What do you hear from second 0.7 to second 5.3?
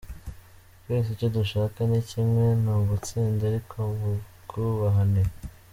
Twese icyo dushaka ni kimwe, ni ugutsinda ariko mu bwubahane.